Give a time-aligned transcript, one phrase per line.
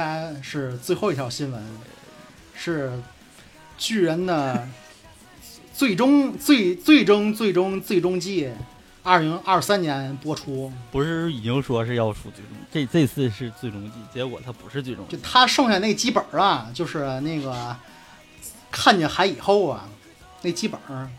[0.00, 1.62] 接下来是最后一条新闻，
[2.54, 2.90] 是
[3.76, 4.66] 巨人的
[5.74, 8.50] 最终最最终最终最终季，
[9.02, 10.72] 二零二三年播出。
[10.90, 15.18] 不是已经说是要出最终，这这次是最终季，结果它不是最终季。
[15.18, 17.76] 就他剩下那几本儿啊，就是那个
[18.70, 19.86] 看见海以后啊，
[20.40, 21.10] 那几本儿，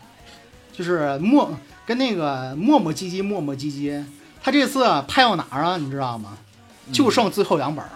[0.72, 4.04] 就是磨跟那个磨磨唧唧磨磨唧唧。
[4.42, 5.76] 他这次啊拍到哪儿啊？
[5.76, 6.36] 你知道吗？
[6.92, 7.90] 就剩最后两本儿，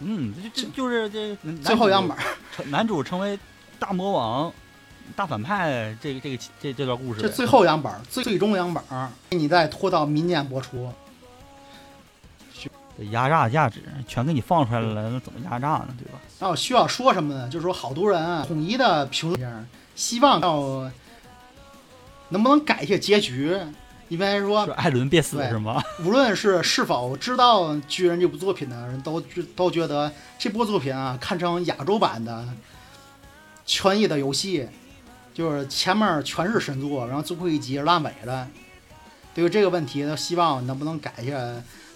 [0.00, 2.22] 嗯，这这就是这最后样本儿。
[2.54, 3.38] 成男主成为
[3.78, 4.52] 大魔王、
[5.14, 7.20] 大反派，这个这个这这段故事。
[7.20, 10.92] 这最后样本，最最终样本儿，你再拖到明年播出。
[12.98, 15.88] 这压榨价值全给你放出来了，那怎么压榨呢？
[15.98, 16.18] 对吧？
[16.40, 17.46] 然后需要说什么呢？
[17.48, 20.90] 就是说，好多人啊，统一的评论希望要
[22.30, 23.54] 能不能改一下结局，
[24.08, 25.82] 因为说说艾伦别死是吗？
[26.04, 32.32] 无论是是否知道《巨人》这部作品的人都觉都觉得这部作品啊，堪称亚洲版的
[33.64, 34.60] 《权益的游戏》，
[35.34, 38.48] 就是前面全是神作，然后最后一集烂尾了。
[39.34, 41.36] 对于这个问题，都希望能不能改一下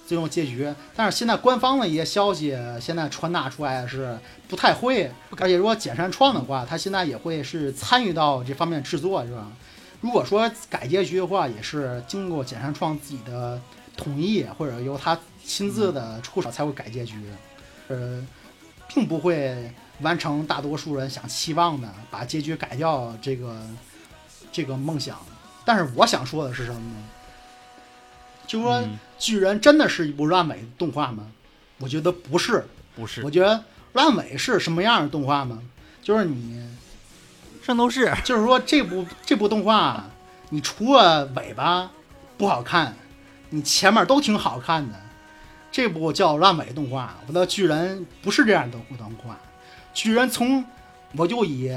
[0.04, 0.68] 最终结局。
[0.96, 9.46] 但是现在官方的一些消息，现在传达出来是不太会，而且如果简山创的话，他现在也会是参与到这方面制作，是吧？
[10.00, 13.60] 如果说改结局的话，也是经过简山创自己的
[13.96, 17.16] 同意，或者由他亲自的出手才会改结局，
[17.88, 18.26] 呃，
[18.88, 23.60] 并不会完成大多数人想期望的把结局改掉这个
[24.50, 25.18] 这个梦想。
[25.64, 26.96] 但是我想说的是什么呢？
[28.46, 31.26] 就说，嗯巨人真的是一部烂尾动画吗？
[31.78, 32.64] 我觉得不是。
[32.96, 33.62] 不是我，觉得
[33.92, 35.62] 烂尾是什么样的动画吗？
[36.02, 36.68] 就是你
[37.70, 40.04] 圣斗士 就是说这部这部动画，
[40.48, 41.88] 你除了尾巴
[42.36, 42.96] 不好看，
[43.50, 44.98] 你前面都挺好看的。
[45.70, 49.38] 这部叫烂尾动画，我的巨人不是这样的动画。
[49.94, 50.64] 巨人从
[51.12, 51.70] 我就以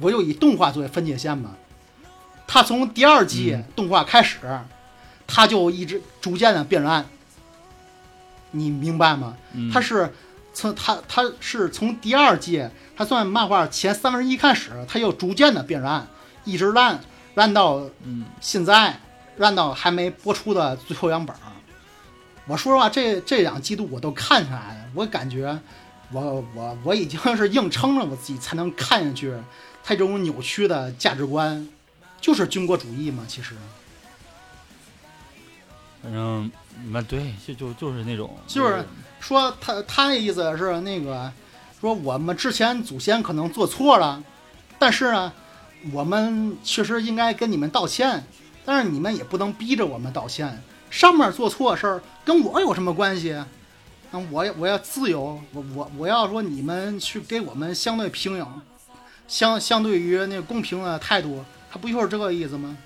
[0.00, 1.50] 我就以动画作为分界线吧，
[2.48, 4.38] 他从第二季嗯动画开始，
[5.28, 7.06] 他就一直逐渐的变烂。
[8.50, 9.36] 你明白吗？
[9.52, 10.12] 嗯他是
[10.52, 16.06] 从他他是从第二季，他算漫画前三分之一开始，他又逐渐的变烂，
[16.44, 17.00] 一直烂
[17.34, 18.98] 烂到嗯现在，
[19.36, 21.40] 烂到还没播出的最后两本儿。
[22.46, 25.56] 我说实话，这这两季度我都看下来了，我感觉
[26.10, 29.32] 我我我已经是硬撑着我自己才能看下去，
[29.84, 31.68] 他这种扭曲的价值观，
[32.20, 33.54] 就是军国主义嘛，其实
[36.02, 36.50] 反正
[36.90, 38.84] 那对，就就就是那种就是
[39.20, 41.30] 说他他的意思是那个
[41.80, 44.22] 说我们之前祖先可能做错了，
[44.78, 45.32] 但是呢，
[45.92, 48.24] 我们确实应该跟你们道歉，
[48.64, 50.60] 但是你们也不能逼着我们道歉。
[50.90, 53.32] 上面做错事儿跟我有什么关系？
[53.32, 53.46] 啊，
[54.30, 58.62] 我我要自由，我我我要说你们去给我们相对平等，
[59.28, 62.76] 相相对于那公平的态度，他不就是这个意思吗？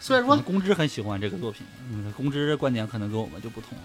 [0.00, 3.84] 所以说，公知很喜欢这个作品，嗯，公知观点可能跟我们就不同了。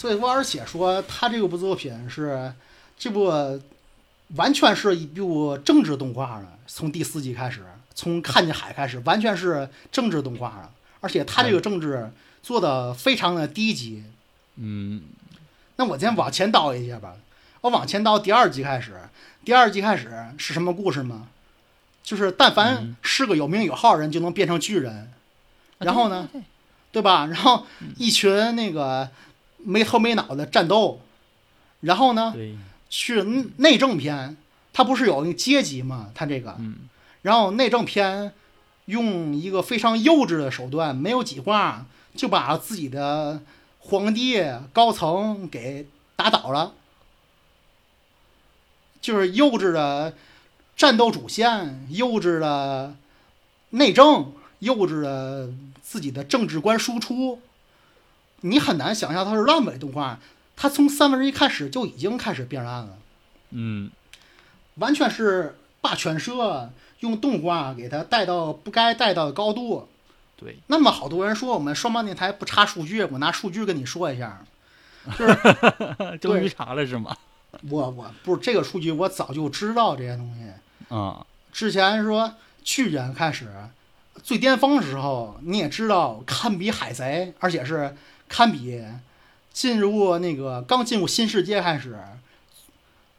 [0.00, 2.50] 所以说，而且说他这部作品是
[2.98, 3.60] 这部
[4.36, 7.62] 完全是一部政治动画了，从第四集开始，
[7.94, 10.70] 从看见海开始，完全是政治动画了。
[11.00, 12.10] 而且他这个政治
[12.42, 14.02] 做的非常的低级。
[14.56, 15.02] 嗯
[15.76, 17.16] 那我先往前倒一下吧，
[17.60, 18.98] 我往前倒第二集开始，
[19.44, 21.28] 第二集开始是什么故事吗？
[22.02, 25.10] 就是但凡嗯是个有名有号人就能变成巨人，啊
[25.80, 26.26] 然后呢，
[26.90, 27.26] 对吧？
[27.26, 27.66] 然后
[27.98, 29.10] 一群那个
[29.64, 31.00] 没头没脑的战斗，
[31.80, 32.56] 然后呢，对，
[32.88, 33.22] 去
[33.58, 34.36] 内政篇，
[34.72, 36.10] 它不是有那个阶级吗？
[36.14, 36.88] 它这个，嗯。
[37.22, 38.32] 然后内政篇
[38.86, 43.42] 用一个非常幼稚的手段，没有几话就把自己的
[43.78, 44.42] 皇帝
[44.72, 45.86] 高层给
[46.16, 46.72] 打倒了，
[49.00, 50.14] 就是幼稚的
[50.76, 52.94] 战斗主线，幼稚的
[53.70, 55.50] 内政，幼稚的
[55.82, 57.40] 自己的政治观输出，
[58.40, 60.18] 你很难想象它是烂尾动画。
[60.56, 62.98] 它从三分之一开始就已经开始变烂了。
[63.50, 63.90] 嗯
[64.76, 66.70] 完全是霸权社
[67.00, 69.88] 用动画给它带到不该带到的高度。
[70.36, 74.42] 对，那么好多人说我们双方电台不查数据，我拿数据跟你说一下，
[75.18, 77.16] 就是终于查了是吗？
[77.68, 80.94] 我我不是这个数据，我早就知道这些东西。
[80.94, 83.48] 啊，之前说去年开始
[84.22, 87.94] 最巅峰的时候，你也知道堪比海贼，而且是
[88.30, 88.82] 堪比
[89.52, 91.98] 进入那个刚进入新世界开始，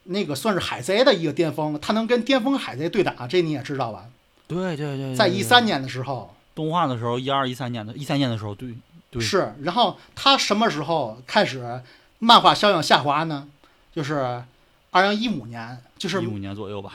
[0.06, 4.06] 那个算是海贼的一个巅峰，他能跟巅峰海贼对打，这你也知道吧？
[4.48, 8.74] 对对对，在对一三年的时候动画的时候，一二一三年的，一三年的时候，对
[9.12, 11.82] 对，是，然后他什么时候开始
[12.20, 13.48] 漫画销量下滑呢？
[13.94, 14.44] 就是
[14.92, 16.94] 二零一五年，就是一五年左右吧。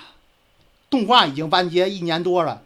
[0.89, 2.63] 动画已经完结一年多了，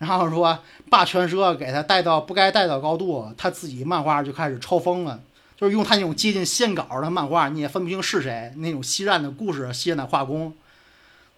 [0.00, 0.58] 然后说
[0.88, 5.20] 霸权社给他带到不该带到高度，他自己漫画就开始抽风了，
[5.58, 10.54] 就是用他那种接近线稿的漫画，你也分不清是谁，那种稀烂的故事、稀烂的画工。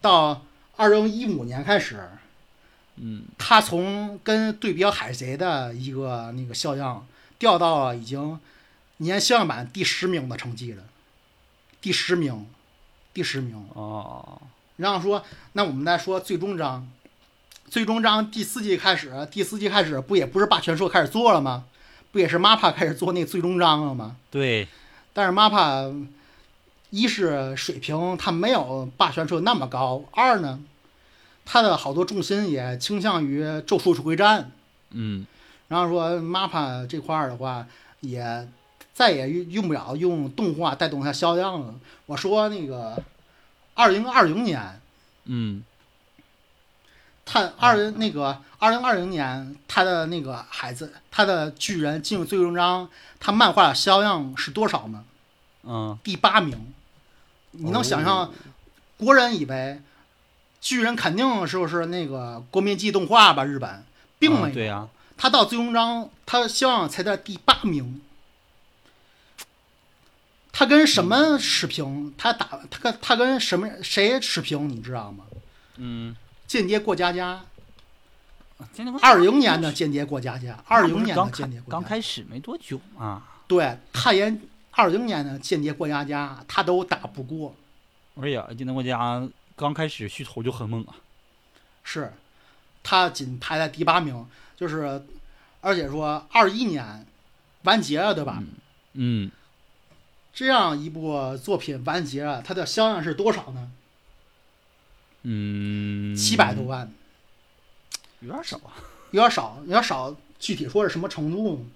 [0.00, 0.44] 到
[0.76, 2.08] 二零一五年开始，
[2.96, 7.04] 嗯，他从跟对标海贼的一个那个销量
[7.38, 8.38] 掉到了已经
[8.98, 10.84] 年销量版第十名的成绩了，
[11.80, 12.46] 第十名，
[13.12, 13.68] 第十名。
[13.74, 14.40] 哦，
[14.76, 15.24] 然后说，
[15.54, 16.88] 那我们再说最终章，
[17.68, 21.64] 最终章第四季开始，第四季开始不也不是霸权社开始做了吗？
[22.10, 24.16] 不也是 MAPPA 开始做那最终章了吗？
[24.30, 24.68] 对，
[25.14, 26.06] 但是 MAPPA
[26.90, 30.60] 一是水平它没有霸权社那么高，二呢，
[31.46, 34.50] 它的好多重心也倾向于咒术回战。
[34.90, 35.26] 嗯，
[35.68, 37.66] 然后说 MAPPA 这块儿的话，
[38.00, 38.46] 也
[38.92, 41.74] 再也用用不了用动画带动它销量了。
[42.04, 43.02] 我说那个
[43.72, 44.78] 二零二零年。
[45.24, 45.62] 嗯，
[47.24, 52.88] 他二零那个二零二零年，他的那个孩子，他的巨人进入最终章，
[53.20, 55.04] 他漫画销量是多少呢？
[55.64, 56.72] 嗯，第八名。
[57.52, 58.32] 你能想象，
[58.96, 59.80] 国人以为
[60.60, 63.44] 巨人肯定是不是那个国民级动画吧？
[63.44, 63.84] 日本
[64.18, 64.46] 并没有。
[64.46, 68.00] 啊对呀，他到最终章，他销量才在第八名。
[70.50, 72.12] 他跟什么持平？
[72.18, 74.68] 他打他跟他跟什么谁持平？
[74.68, 75.24] 你知道吗？
[75.76, 76.16] 嗯，
[76.52, 77.42] 间谍过家家。
[79.00, 84.38] 二零年的间谍过家家，二零年的间谍过家家，刚开始没多久啊，对，他演
[84.72, 87.56] 二零年的间谍过家家，他都打不过，
[88.20, 89.26] 哎呀今天过家
[89.56, 90.94] 刚开始噱头就很猛啊。
[91.84, 92.12] 是，
[92.82, 95.02] 他仅排在第八名，就是，
[95.62, 97.06] 而且说二一年
[97.62, 98.42] 完结了，对吧？
[98.92, 99.30] 嗯，
[100.34, 103.70] 这样一部作品完结了，它的销量是多少呢？
[105.22, 106.92] 嗯，七百多万，
[108.20, 108.74] 有点少啊。
[109.10, 110.14] 有点少，有点少。
[110.38, 111.66] 具体说是什么程度？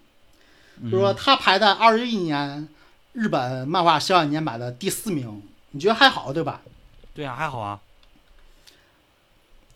[0.82, 2.68] 就就是说，他排在二一年
[3.12, 6.62] 日本漫画销量年版的第四名，你觉得还好对吧？
[7.14, 7.80] 对啊，还好啊。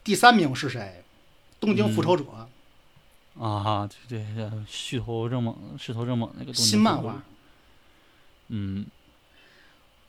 [0.02, 1.04] 第三名是谁？
[1.60, 2.24] 东京复仇者、
[3.38, 7.22] 啊，对对，对续头正猛势头正猛那个东新漫画。
[8.48, 8.86] 嗯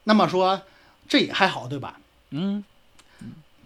[0.05, 0.61] 那么说
[1.07, 1.99] 这也还好对吧？
[2.31, 2.63] 嗯，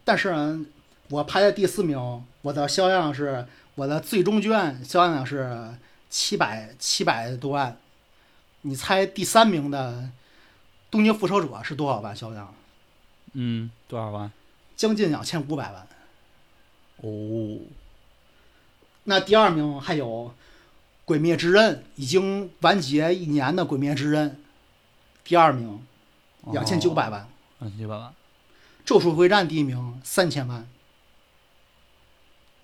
[0.06, 0.66] 但是呢
[1.10, 5.76] 我排在第四名，我的销量是我的最终卷销量是
[6.10, 7.78] 七百七百多万。
[8.62, 10.10] 你猜第三名的
[10.90, 12.56] 东京复仇者是多少万销量？
[13.34, 14.32] 嗯，多少万？
[14.76, 15.88] 将近两千五百万。
[16.98, 17.60] 哦，
[19.04, 20.08] 那第二名还有
[21.04, 24.32] 《鬼灭之刃》，已经完结一年的《鬼灭之刃》，
[25.24, 25.86] 第二名
[26.52, 27.28] 两千九百万。
[27.60, 28.10] 两千九百万。
[28.86, 30.68] 《咒术回战》第一名三千万。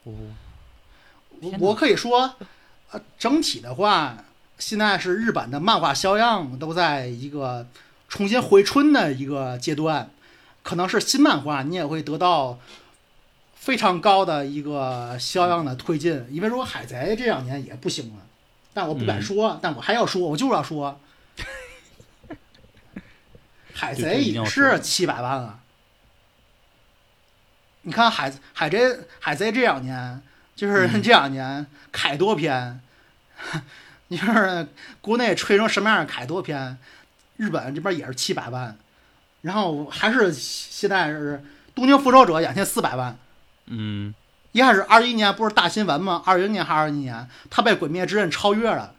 [0.03, 0.13] 哦，
[1.41, 2.35] 我我可以说，
[2.91, 4.23] 呃，整体的话，
[4.57, 7.67] 现在是日本的漫画销量都在一个
[8.07, 10.09] 重新回春的一个阶段，
[10.63, 12.59] 可能是新漫画你也会得到
[13.55, 18.25] 非常高的一个销量的推进，因为如果海贼这两年也不行了，
[18.73, 20.99] 但我不敢嗯说，但我还要说，我就是要说，
[23.73, 25.59] 海贼也一定要说是七百万了。
[27.83, 30.21] 你看海海贼海贼这两年，
[30.55, 32.79] 就是嗯 这两年凯多篇，
[34.09, 34.67] 你说
[35.01, 36.77] 国内吹成什么样的凯多篇，
[37.38, 38.77] 日本这边也是七百万，
[39.41, 43.17] 然后还是现在是东京复仇者两千四百万。
[43.65, 44.13] 嗯，
[44.51, 46.21] 一开始二一年不是大新闻吗？
[46.25, 48.93] 二零年还是二一年，他被《鬼灭之刃》超越了，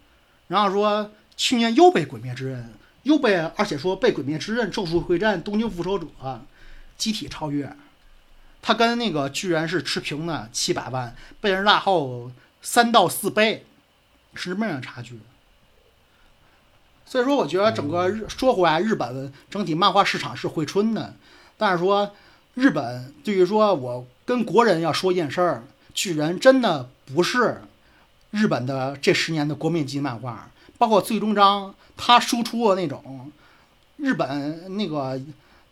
[0.49, 2.61] 然后说去年又被《鬼灭之刃》
[3.05, 6.07] 又被，而且说被《鬼灭之刃》《咒术回战》《东京复仇者》
[6.97, 7.77] 集体超越，
[8.63, 12.31] 他跟那个巨人是持平的，七百万，被人落后
[12.63, 13.67] 三到四倍，
[14.35, 15.19] 是这么样差距。
[17.05, 21.15] 所以说，我觉得整个日说回来，日本整体漫画市场是回春的，
[21.59, 22.15] 但是说
[22.55, 27.61] 日本对于说我跟国人要说一件事儿，巨人真的不是
[28.31, 33.31] 日本的这十年的国民级漫画，包括最终章他输出的那种
[33.97, 35.21] 日本那个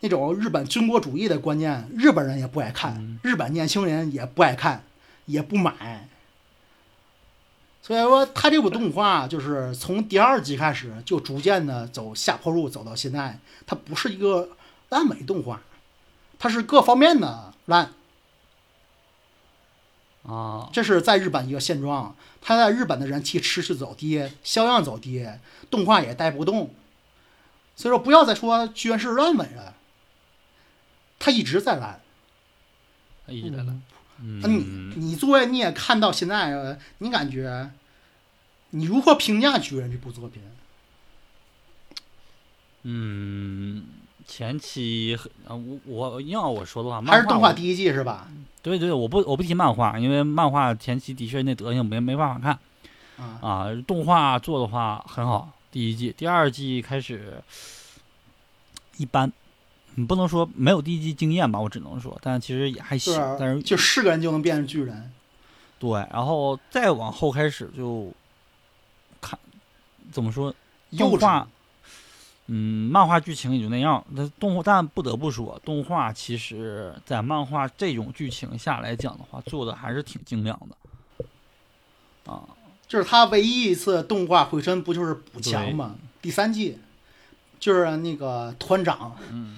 [0.01, 4.83] 那种日本军国主义的观念，日本人也不爱看，日本年轻人也不爱看，
[5.27, 6.09] 也不买。
[7.83, 14.51] 所以说，他这部动画就是从第二集开始就逐渐的走下坡路，走到现在，它不是一个
[14.91, 15.61] 烂尾动画，
[16.39, 17.93] 它是各方面的烂。
[20.23, 25.27] 啊，这是在日本一个现状，它在日本的人气持续走低，销量走低，
[25.71, 26.71] 动画也带不动。
[27.75, 29.75] 所以说不要再说居然是烂尾了，
[31.21, 32.01] 他一直在烂。
[33.29, 33.81] 一直在烂。
[34.43, 34.65] 那你
[34.97, 37.71] 你作为你也看到现在，呃你感觉
[38.71, 40.43] 你如何评价巨人这部作品？
[42.83, 43.85] 嗯，
[44.27, 48.29] 前期很啊，我我要我说的话，还是漫画我动画第一季是吧？
[48.63, 52.59] 对对，我不我不提漫画，因为漫画前期的确那德行没没办法看
[53.27, 53.83] 啊，啊。
[53.87, 57.43] 动画做的话很好，第一季、第二季开始
[58.99, 59.33] 一般，
[59.95, 63.15] 你不能说没有第一季经验吧，我只能说，但其实也还行。
[63.21, 65.13] 啊但是就是个人就能变成巨人。
[65.79, 68.13] 对，然后再往后开始就
[69.21, 69.39] 看
[70.13, 70.55] 怎么说
[70.91, 71.49] 幼稚动画，
[72.47, 74.05] 嗯，漫画剧情也就那样。
[74.11, 80.77] 那动画，但不得不说，动画其实在漫画这种剧情下来讲的话，做的还是挺精良的。
[82.31, 82.45] 啊，
[82.87, 85.97] 就是他唯一一次动画回身不就是补强吗？
[86.21, 86.79] 第三季
[87.59, 89.57] 就是那个团长，嗯，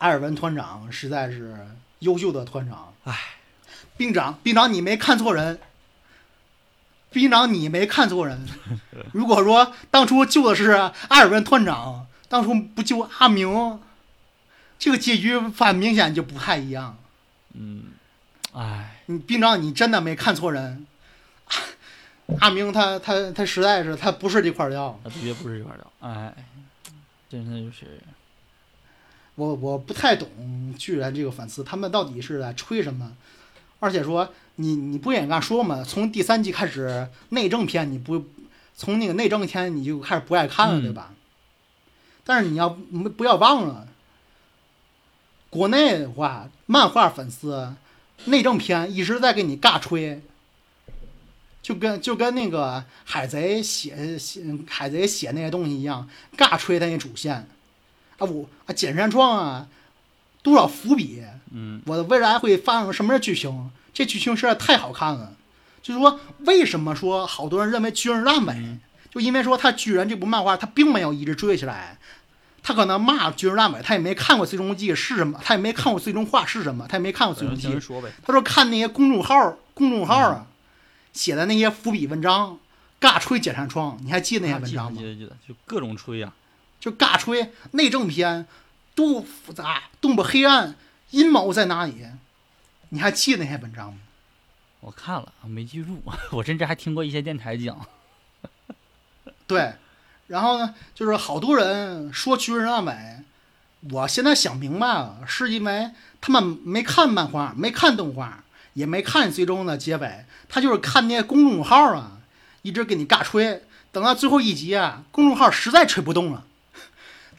[0.00, 1.56] 埃尔文团长实在是
[2.00, 2.92] 优秀的团长。
[3.04, 3.16] 唉，
[3.96, 5.58] 兵长，兵长你没看错人，
[7.10, 8.46] 兵长你没看错人。
[9.12, 13.80] 如果说当初救的是埃尔文团长，当初不救阿明，
[14.78, 16.96] 这个结局反明显就不太一样。
[17.52, 17.84] 嗯，
[18.52, 20.86] 唉，你兵长，你真的没看错人。
[22.38, 25.92] 阿明他他他实在是他不是这块料，那的确不是这块料。
[26.00, 26.32] 哎，
[27.28, 28.00] 真的就是，
[29.40, 30.28] 我我不太懂
[30.78, 33.10] 巨人这个粉丝他们到底是在吹什么，
[33.78, 38.26] 而且说你你不也刚说嘛，从第三季开始内政片你不
[38.76, 41.14] 从那个内政片你就开始不爱看了、嗯对吧？
[42.24, 43.88] 但是你要不不要忘了，
[45.48, 47.74] 国内的话漫画粉丝
[48.26, 50.20] 内政片一直在给你尬吹。
[51.62, 57.46] 就跟就跟那个海贼写写海贼写那些东西一样，尬吹他那主线，
[58.20, 59.66] 啊我啊简山创啊，
[60.42, 61.22] 多少伏笔，
[61.52, 63.70] 嗯，我的未来会发生什么剧情？
[63.92, 65.32] 这剧情实在太好看了。
[65.82, 68.78] 就是说，为什么说好多人认为巨人烂尾？
[69.10, 71.98] 就因为说他巨人这部漫画他并没有一直追起来，
[72.62, 77.68] 他可能骂巨人烂尾，他也没看过最终季是什么，他也没看过最终话是什么，他也没看过最终季。
[78.22, 80.46] 他说看那些公众号公众号啊、
[81.12, 82.58] 写的那些伏笔文章，
[83.00, 84.98] 尬吹简山窗，你还记得那些文章吗？
[85.00, 86.32] 记得记得，就各种吹呀、
[86.80, 88.46] 就尬吹内政篇
[88.94, 90.74] 多复杂，多么黑暗，
[91.10, 92.06] 阴谋在哪里？
[92.88, 94.00] 你还记得那些文章吗？
[94.80, 97.86] 我看了，没记住， 我甚至还听过一些电台讲。
[99.46, 99.74] 对，
[100.28, 103.24] 然后呢，就是好多人说巨人烂尾，
[103.92, 112.18] 我现在想明白了，是因为他们没看漫画，没看动画，也没看最终的结尾，他就是看那些公众号啊，
[112.62, 116.46] 一直给你尬吹，等到最后一集啊，公众号实在吹不动了，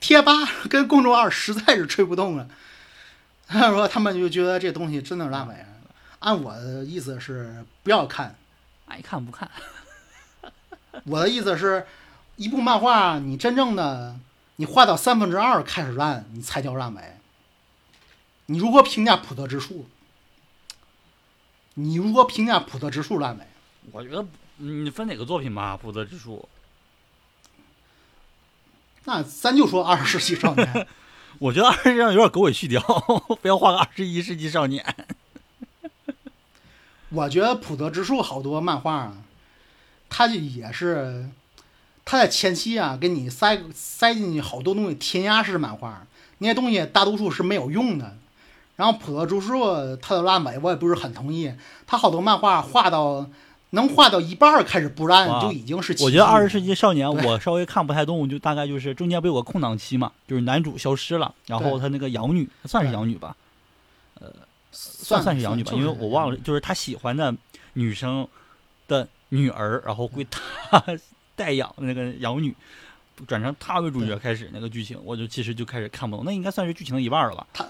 [0.02, 0.34] 贴吧
[0.70, 2.50] 跟公众号实在是吹不动了，
[3.48, 5.56] 他说他们就觉得这东西真的是烂尾。
[6.20, 8.36] 按我的意思是不要看，
[8.88, 9.50] 爱看不看，
[11.06, 11.86] 我的意思是，
[12.36, 14.20] 一部漫画你真正的
[14.58, 17.02] 你画到三分之二开始烂，你才叫烂尾。
[18.48, 19.88] 你如何评价普特之树？
[21.76, 23.46] 你如何评价普特之树烂尾？
[23.92, 24.26] 我觉得
[24.58, 26.48] 嗯你分哪个作品吧，普特之树。
[29.06, 30.88] 那咱就说二十世纪少年，
[31.40, 32.82] 我觉得二十世纪上有点狗尾续貂，
[33.42, 34.86] 非要画个二十一世纪少年。
[37.10, 39.18] 我觉得普特之树好多漫画啊，
[40.08, 41.28] 它就也是，
[42.06, 46.06] 它在前期啊给你塞塞进去好多东西，填鸭式漫画，
[46.38, 48.16] 那些东西大多数是没有用的。
[48.78, 49.66] 然后普特之树
[49.98, 51.54] 它的烂尾我也不是很同意，
[51.86, 53.28] 它好多漫画画到
[53.72, 55.94] 能画到一半儿开始不烂哇就已经是。
[56.04, 63.36] 我觉得二十世纪少年我稍微看不太懂，就大概就是中间不有个空档期嘛，就是男主消失了，然后他那个养女算是养女吧，
[64.20, 64.28] 呃
[64.72, 66.36] 算算是养女吧，因为我忘了。
[66.36, 67.34] 了，就是他喜欢的
[67.74, 68.28] 女生
[68.88, 70.84] 的女儿，然后归他
[71.36, 72.54] 代养那个养女，
[73.28, 77.48] 转成他为主角开始那个剧情，我就其实就开始看不懂，那应该算是剧情的一半了吧？
[77.54, 77.66] 他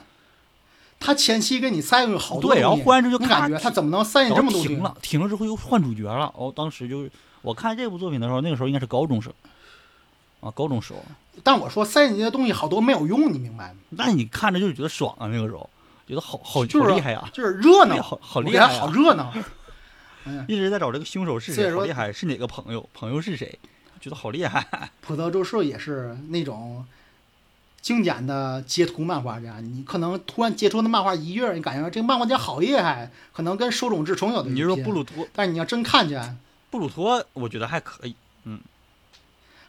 [1.13, 6.31] 前期给你塞了好多对，然后忽然之间就感觉他怎么能塞进这么多停了，停了之后又换主角了。
[6.35, 9.33] 哦，当时就是我看这部作品的时候，那个时候应该是高中生
[10.41, 11.03] 啊，高中时候。
[11.43, 13.79] 但我说塞进去的东西好多没有用，你明白吗？
[13.89, 15.67] 那你看着就是觉得爽啊，那个时候
[16.07, 19.33] 觉得好好就是好厉害呀、就是热闹，好好厉害、啊，好热闹。
[20.25, 23.57] 嗯，一直在找这个凶手是谁，好厉害，是哪个朋友，朋友是谁，
[23.99, 24.67] 觉得好厉害。
[25.01, 26.85] 普泽周社也是那种
[27.81, 36.37] 经典的截图漫画家，你可能突然截出那漫画一页，你感觉这个漫画家好厉害，可能跟手冢治虫有的一你就说拼布鲁托，但是你要真看见，
[36.69, 38.15] 布鲁托，我觉得还可以。
[38.43, 38.59] 嗯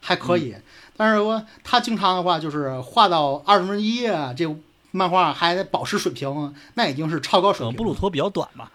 [0.05, 0.55] 还可以。
[0.97, 4.45] 但是说他经常的话，就是画到二十分之一啊，这
[4.91, 7.77] 漫画还保持水平，那已经是超高水平。
[7.77, 8.69] 布鲁托比较短嘛，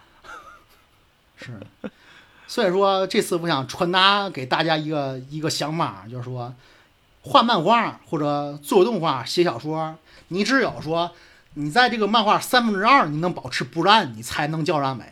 [1.36, 1.60] 是，
[2.46, 6.52] 所以说这次我想传达给大家一个一个想法，就是说，
[7.28, 9.96] 画漫画或者做动画、写小说，
[10.28, 11.12] 你只有说
[11.54, 15.04] 你在这个漫画三分之二你能保持不烂，你才能叫烂尾。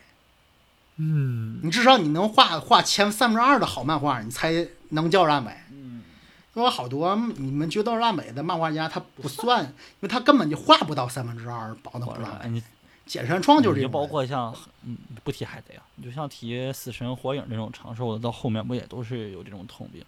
[0.96, 5.52] 嗯，你至少你能画画前三分之二的好漫画，你才能叫烂尾。
[5.70, 6.02] 嗯，
[6.54, 9.70] 有好多你们觉得烂尾的漫画家，他不算，因
[10.00, 12.62] 为他根本就画不到三分之二，保证不烂你
[13.04, 14.54] 简山创就是这你就，包括像
[14.85, 20.02] 嗯，不提海贼啊，你就像提死神、火影这种长寿的，到后面不也都是有这种通病？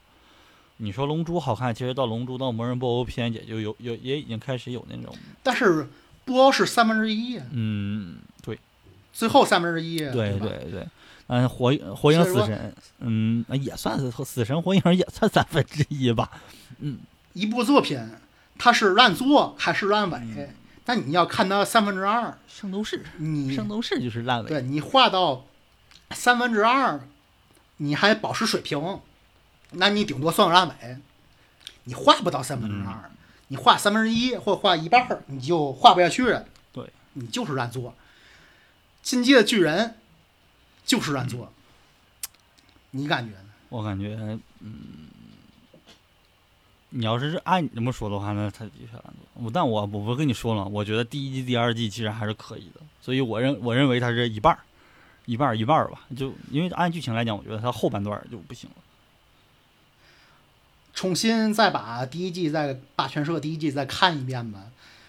[0.78, 5.86] 你说龙珠好看，其实到龙珠到魔人布欧篇也就有有也已经开始有那种但是
[6.24, 8.58] 布欧是三分之一，嗯，对。
[9.12, 10.46] 最后三分之一，对吧？
[10.46, 10.86] 对对，
[11.26, 16.30] 嗯，火影火影死神，嗯，也算是死神火影也算三分之一吧，
[16.78, 16.98] 嗯，
[17.32, 18.00] 一部作品
[18.56, 20.48] 它是烂作还是烂尾，嗯？
[20.86, 25.44] 那你要看它三分之二，圣斗士，你圣斗士就是烂尾，对你画到
[26.12, 27.00] 三分之二，
[27.78, 29.00] 你还保持水平，
[29.72, 30.96] 那你顶多算个烂尾。
[31.84, 33.10] 你画不到三分之二，
[33.46, 36.44] 你画三分之一或画一半儿，你就画不下去了。
[36.70, 37.94] 对，你就是烂作。
[39.00, 39.94] 进击的巨人
[40.84, 41.50] 就是烂作，
[42.92, 43.48] 你感觉呢？
[43.70, 44.18] 我感觉，
[44.60, 45.08] 嗯，
[46.90, 49.24] 你要是按你这么说的话，那他的确烂作。
[49.32, 54.58] 我但我我不跟你说了，我觉得第一季、第二季其实还是可以的，所以我认我认为它是一半儿，
[55.24, 56.02] 一半儿一半儿吧。
[56.14, 58.76] 就因为按剧情来讲，我觉得它后半段就不行了。
[60.98, 64.64] 重新再把第一季再霸权社第一季再看一遍吧，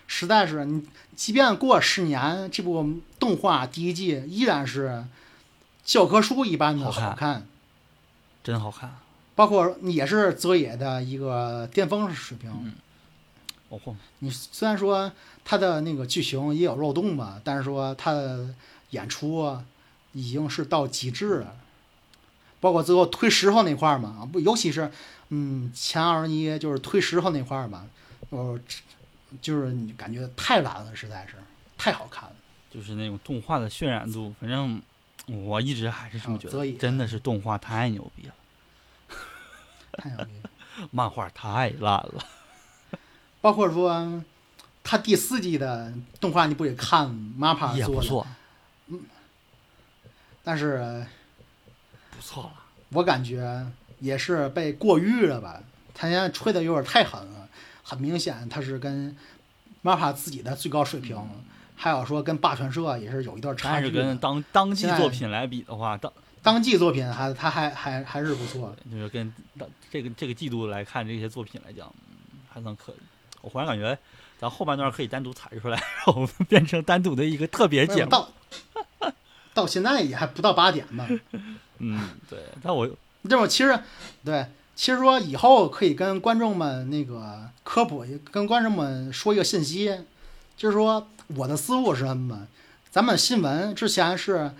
[0.06, 5.04] 实在是你，即便过十年，这部动画第一季依然是
[5.84, 7.10] 教科书一般的好看。
[7.10, 7.48] 好看，
[8.44, 8.98] 真好看，
[9.34, 12.52] 包括也是泽野的一个巅峰水平。
[14.20, 15.12] 你虽然说
[15.44, 18.54] 他的那个剧情也有漏洞吧，但是说他的
[18.92, 19.66] 演出啊
[20.14, 21.56] 已经是到极致了，
[22.60, 24.92] 包括最后推石头那块儿嘛，不，尤其是
[25.30, 27.86] 嗯前二十一就是推石头那块儿吧，
[28.30, 28.60] 哦，
[29.42, 31.36] 就是你感觉太烂了，实在是
[31.78, 32.36] 太好看了。
[32.72, 34.82] 就是那种动画的渲染度，反正
[35.28, 38.34] 我一直还是这么觉得，真的是动画太牛逼了，
[39.94, 40.90] 太牛逼了！
[40.92, 42.26] 漫画太烂了。
[43.42, 44.24] 包括说
[44.84, 47.08] 他第四季的动画，你不也看
[47.40, 47.78] MAPPA 做的？
[47.78, 48.28] 也不错，
[50.44, 51.06] 但是
[52.12, 52.54] 不错了。
[52.90, 53.66] 我感觉
[54.00, 55.62] 也是被过誉了吧，
[55.94, 57.48] 他现在吹的有点太狠了，
[57.84, 59.16] 很明显他是跟
[59.84, 61.18] MAPPA 自己的最高水平，
[61.76, 63.92] 还有说跟霸权社也是有一段差距但是。
[63.92, 68.92] 跟当当季作品来比的话，当当季作品还他还还还是不错的。
[68.92, 72.96] 就是跟当这个这个季度来看这些作品来讲，嗯还算可以。
[73.42, 73.98] 我忽然感觉
[74.38, 78.10] 咱后半段可以单独裁出来，然后变成单独的一个特别节目。
[78.10, 78.30] 到
[79.54, 81.08] 到现在也还不到八点吧？
[81.80, 82.40] 嗯，对。
[82.62, 82.90] 但我
[83.24, 83.78] 这种其实
[84.24, 89.94] 对，其实说以后可以跟观众们那个科普，跟观众们说一个信息，
[90.56, 92.48] 就是说我的思路是什么？
[92.90, 94.52] 咱们新闻之前是，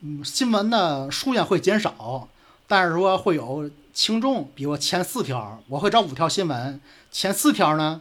[0.00, 2.28] 嗯，新闻的数量会减少，
[2.66, 6.80] 但是说会有轻重，比如前四条，我会找五条新闻，
[7.12, 8.00] 前四条呢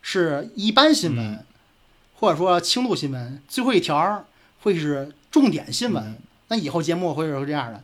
[0.00, 1.44] 是一般新闻，嗯
[2.14, 4.24] 或者说轻度新闻，最后一条
[4.62, 6.04] 会是重点新闻。
[6.04, 6.16] 嗯
[6.48, 7.82] 那以后节目会是这样的，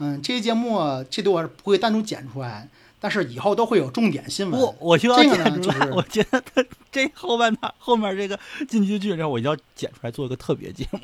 [0.00, 4.60] 嗯，这些节目这对我不会单独剪出来，但是以后都会有重点新闻。
[4.60, 11.00] 我我就要这个呢剪出来，就是我觉得他这后半段后面这个进击的巨人，我一定要剪出来做一个特别节目，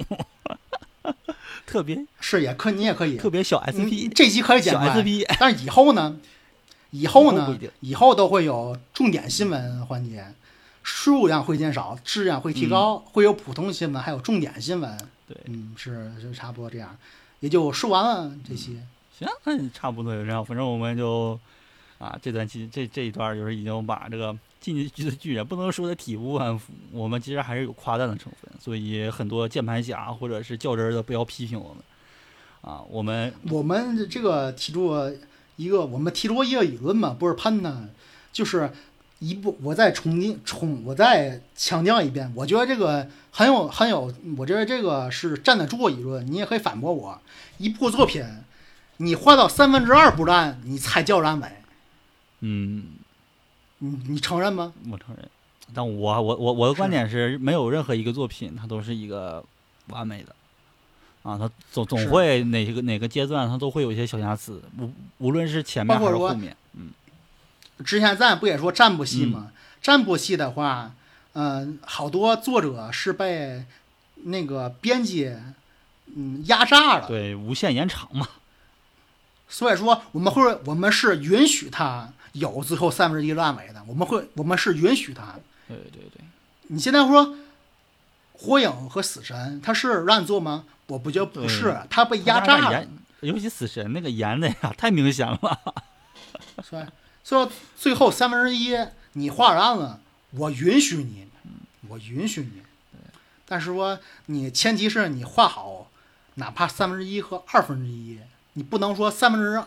[1.66, 6.16] 特别是也可你也可以特别小嗯 SP 这期可以剪小出来，SP，但是以后呢，
[6.90, 10.24] 以后呢，以后都会有重点新闻环节，
[10.82, 14.96] 数量会减少，质量会提高，会有普通新闻，还有重点新闻。
[15.28, 16.96] 对嗯，是就差不多这样，
[17.40, 18.72] 也就说完了这些。
[19.18, 20.44] 行，那差不多就这样。
[20.44, 21.38] 反正我们就
[21.98, 31.82] 啊，这段期这这一段就是已经把这个进击的巨人不能说的体无完肤，我们其实还是有夸赞的成分，所以很多键盘侠或者是较真儿的不要批评我们
[32.60, 34.94] 啊，我们我们这个提出
[35.56, 37.88] 一个，我们提出一个理论嘛，不是喷呢，
[38.32, 38.70] 就是
[39.18, 47.18] 一部，我再重新重，我再强调一遍，我觉得这个很有很有，我觉得这个是站得住的理论，你也可以反驳我。
[47.58, 48.24] 一部作品，
[48.98, 51.48] 你画到三分之二不烂，你才叫烂尾，
[52.40, 52.84] 嗯，
[53.78, 54.74] 你你承认吗？
[54.90, 55.28] 我承认，
[55.74, 59.42] 但我我我我的观点是，没有任何一个作品它都是一个
[59.88, 60.34] 完美的。
[61.22, 66.65] 啊，它总总会哪个哪个阶段它都会有一些小瑕疵，无无论是前面还是后面，嗯，
[67.84, 69.52] 之前咱不也说占卜系吗？
[69.82, 70.92] 占卜系的话，
[71.34, 73.64] 嗯、好多作者是被
[74.24, 75.36] 那个编辑
[76.14, 78.28] 嗯压榨了，对，无限延长嘛。
[79.48, 85.34] 所以说我们会我们是允许他有最后三分之一烂尾的，我们会我们是允许他。
[85.68, 86.24] 对对对，
[86.68, 87.36] 你现在说
[88.32, 90.64] 火影和死神，他是让你做吗？
[90.86, 92.86] 我不觉得不是，他被压榨了，，
[93.20, 95.60] 尤其死神那个严的呀，太明显了。
[97.26, 98.78] 说最后三分之一
[99.14, 101.26] 你画完了，我允许你，
[101.88, 102.62] 我允许你。
[103.44, 105.90] 但是说你前提是你画好，
[106.34, 108.20] 哪怕三分之一和二分之一，
[108.52, 109.60] 你不能说三分之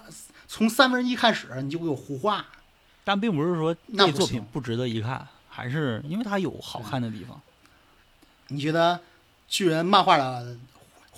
[0.47, 2.45] 从三分之一开始你就给我胡画。
[3.03, 7.41] 但并不是说那作品不值得一看，还是因为它有好看的地方。
[8.47, 9.01] 你觉得
[9.49, 10.55] 巨人漫画的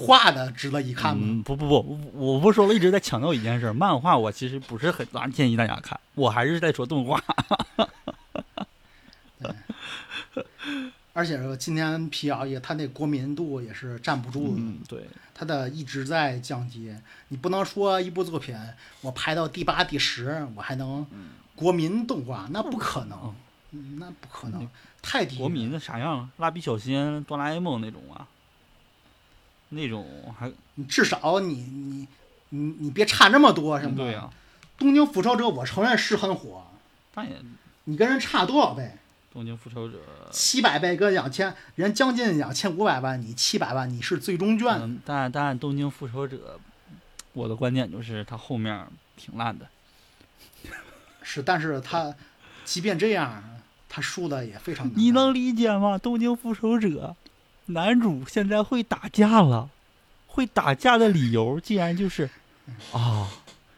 [0.02, 1.24] 画的值得一看吗？
[1.26, 1.76] 嗯，不不不，
[2.14, 7.24] 我我不是说了，一直在强调一件事儿，漫画我其实不是很大建议大家看，我还是在说动画。
[11.14, 16.96] 而且说今天 P L 也他那国民度也是站不住的，嗯，对，他的一直在降级。
[17.28, 18.56] 你不能说一部作品
[19.02, 21.06] 我排到第八、第十，我还能
[21.54, 23.36] 国民动画，那不可能，
[23.72, 24.66] 嗯那不可能，
[25.02, 25.38] 太低。
[25.38, 26.30] 国民的啥样？
[26.38, 28.26] 蜡笔小新、哆啦 A 梦那种啊，
[29.72, 30.06] 那种
[30.38, 32.08] 还你至少你你
[32.50, 34.02] 你你别差那么多，行不？
[34.02, 34.30] 对呀、
[34.78, 36.66] 东京复仇者我承认是很火，
[37.14, 37.36] 但也
[37.86, 38.92] 你跟人差多少倍？
[39.34, 39.98] 东京复仇者，
[40.30, 44.68] 七百倍跟两千，人将近两千五百万，你七百万，你是最终卷。
[44.82, 46.60] 嗯，但但东京复仇者，
[47.32, 49.66] 我的观点就是他后面挺烂的。
[51.24, 52.14] 是，但是他
[52.66, 53.42] 即便这样，
[53.88, 54.94] 他输的也非常难。
[54.98, 55.98] 你能理解吗？
[55.98, 57.16] 东京复仇者
[57.74, 59.70] 男主现在会打架了，
[60.28, 62.30] 会打架的理由竟然就是
[62.92, 63.30] 啊，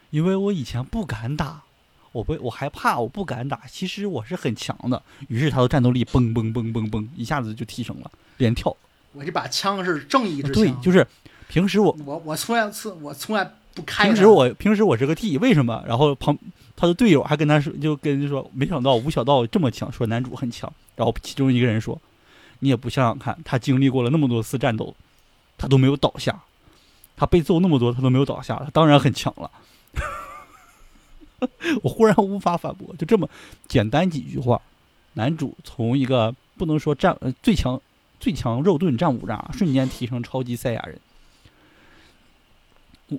[0.09, 1.61] 因为我以前不敢打，
[2.11, 3.61] 我不我害怕，我不敢打。
[3.67, 8.75] 其实我是很强的，于是他的战斗力嘣嘣嘣嘣嘣一下子就提升了，连跳。
[9.13, 10.63] 我这把枪是正义之枪。
[10.63, 11.05] 对，就是
[11.47, 14.05] 平时我我我从来次我从来不开。
[14.05, 15.83] 平时我平时我是个 T，为什么？
[15.87, 16.37] 然后旁
[16.75, 20.71] 他的队友还跟他说，就跟他说，没想到吴小道这么强，说男主很强。
[20.95, 21.99] 然后其中一个人说，
[22.63, 24.95] 你也不想想看，他经历过了那么多次战斗，
[25.57, 26.41] 他都没有倒下，
[27.17, 29.51] 他被揍那么多，他都没有倒下，他当然很强了。
[31.83, 33.29] 我忽然无法反驳，就这么
[33.67, 34.61] 简单几句话，
[35.15, 37.81] 男主从一个不能说战最强
[38.17, 40.97] 最强肉盾战五渣，瞬间提升超级赛亚人，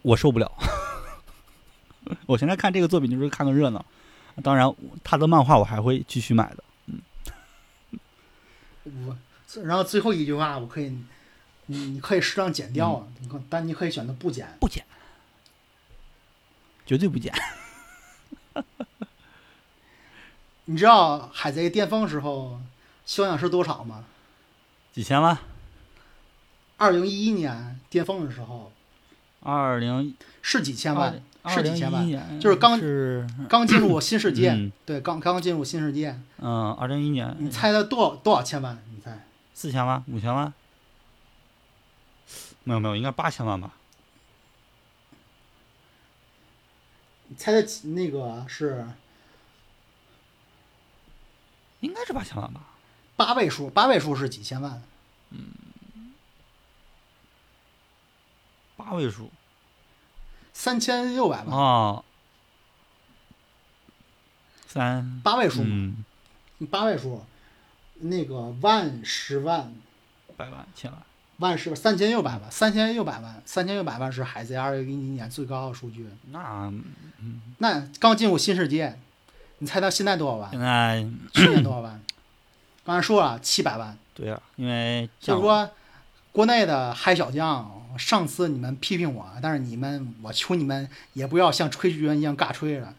[0.02, 0.50] 我受不了。
[2.24, 3.84] 我现在看这个作品就是看个热闹，
[4.42, 6.64] 当然他的漫画我还会继续买的。
[8.84, 9.16] 我，
[9.62, 10.96] 然后最后一句话我可以，
[11.66, 13.06] 你你可以适当剪掉啊，
[13.48, 14.48] 但你可以选择不剪。
[14.60, 14.84] 不减，
[16.84, 17.32] 绝对不减。
[20.66, 22.58] 你知道海贼巅峰时候
[23.04, 24.04] 销量是多少吗？
[24.92, 25.38] 几千万？
[26.76, 28.72] 二零一一年巅峰的时候
[29.40, 38.78] 二零是几千万，是几千万，就是刚是刚进入新世界，嗯对，刚刚进入新世界，嗯，二零一年你猜它多少多少千万？
[39.54, 40.52] 四千万、五千万？
[42.64, 43.72] 没有没有，应该八千万吧？
[47.28, 48.86] 你猜的那个是
[51.80, 52.60] 应该是八千万吧？
[53.16, 54.82] 八位数，八位数是几千万？
[55.30, 55.52] 嗯
[58.76, 59.30] 八位数
[60.52, 62.04] 三千六百万，啊，
[64.66, 67.24] 三八位数嘛，嗯，八位数，
[68.00, 69.72] 那个万十万
[70.36, 71.00] 百万、千万，
[71.38, 76.08] 万十三千六百万，三千六百万，三千六百万是海贼二零一一年最高的数据。
[76.30, 76.72] 那
[77.20, 78.98] 嗯那刚进入新世界，
[79.58, 80.60] 你猜它现在多少万现？
[80.60, 82.00] 在去年多少万？
[82.84, 85.70] 刚才说了七百万，对呀、因为就是说，
[86.32, 92.94] 国内的嗨小将，上次你们批评我，但是你们，我求你们也不要像吹巨人一样尬吹了。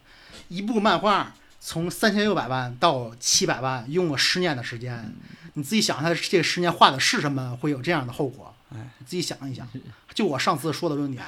[0.48, 1.34] 一部漫画
[1.68, 5.12] 从三千六百万到七百万，用了十年的时间，
[5.54, 8.54] 你自己想，他这十年画的是什么，会有这样的后果？
[8.72, 9.68] 哎，你自己想一想。
[10.14, 11.26] 就我上次说的论点，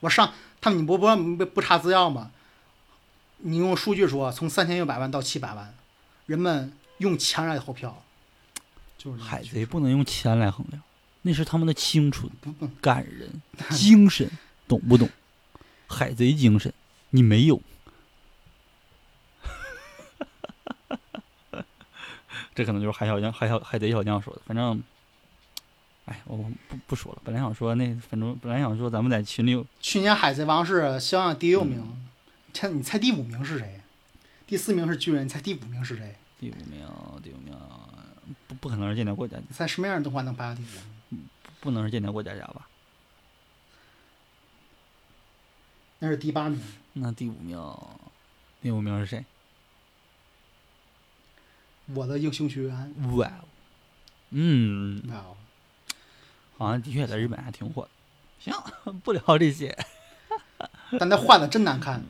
[0.00, 2.30] 我上他们你不不不不查资料吗？
[3.38, 5.74] 你用数据说，从三千六百万到七百万，
[6.26, 8.02] 人们用钱来投票，
[8.98, 10.82] 就是海贼不能用钱来衡量，
[11.22, 12.30] 那是他们的青春、
[12.82, 13.40] 感人、
[13.70, 14.30] 精神，
[14.68, 15.08] 懂不懂？
[15.86, 16.70] 海贼精神
[17.08, 17.62] 你没有，
[22.60, 24.42] 这可能就是海小将、海小海贼小将说的。
[24.44, 24.82] 反正，
[26.04, 26.36] 哎，我
[26.68, 27.22] 不不说了。
[27.24, 31.82] 本来想说那，反正本来想说咱们在群里有去年《海贼王》是销量第六名，
[32.52, 33.80] 猜你猜第五名是谁？
[34.46, 36.14] 第四名是巨人，你猜第五名是谁？
[36.38, 36.86] 第五名，
[37.22, 37.56] 第五名，
[38.46, 41.16] 不不可能是间谍过家家，你猜什么样的动画能排到第五？
[41.62, 42.68] 不能是间谍过家家吧？
[46.00, 46.60] 那是第八名。
[46.92, 47.58] 那第五名，
[48.60, 49.24] 第五名是谁？
[51.94, 52.94] 我的英雄学院。
[53.16, 53.44] 哇哦，
[54.30, 55.36] 嗯，哇哦，
[56.58, 57.90] 好像的确在日本还挺火的。
[58.38, 58.54] 行，
[59.00, 59.76] 不聊这些。
[60.98, 62.02] 但他画的真难看。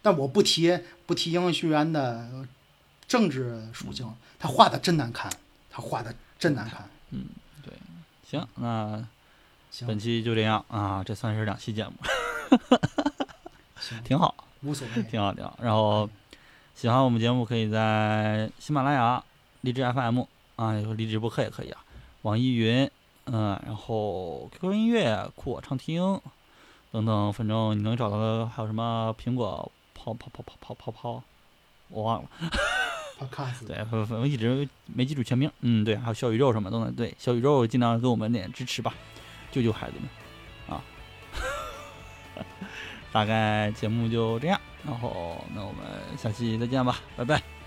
[0.00, 2.46] 但我不提不提英雄学员的
[3.06, 5.30] 政治属性，他画的真难看，
[5.68, 6.88] 他画的真难看。
[7.10, 7.26] 嗯，
[7.64, 7.72] 对，
[8.24, 9.04] 行，那
[9.70, 11.92] 行本期就这样啊，这算是两期节目，
[13.80, 15.02] 行， 挺好，无所谓。
[15.02, 15.58] 挺好，挺好。
[15.60, 16.08] 然后
[16.78, 19.20] 喜欢我们节目，可以在喜马拉雅、
[19.62, 20.22] 荔枝 FM
[20.54, 21.84] 啊，有荔枝播客也可以啊，
[22.22, 22.88] 网易云，
[23.24, 26.20] 嗯，然后 QQ 音乐、酷我畅听
[26.92, 31.22] 等等，反正你能找到的还有什么苹果泡泡泡泡泡泡泡，
[31.88, 32.28] 我忘了。
[33.18, 35.50] Podcast 对，反反正一直没记住全名。
[35.62, 38.94] 嗯，对，还有小宇宙什么都能对，小宇宙尽量给我们点支持吧，
[39.50, 40.27] 救救孩子们啊！
[43.12, 45.82] 大概节目就这样，然后那我们
[46.16, 47.57] 下期再见吧，拜拜。